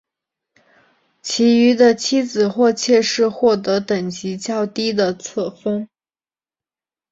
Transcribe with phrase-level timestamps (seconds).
[1.21, 5.87] 其余的妻子或妾室获得等级较低的册封。